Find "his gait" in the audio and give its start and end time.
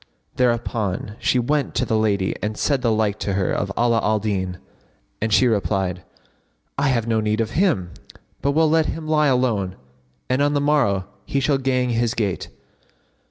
11.91-12.47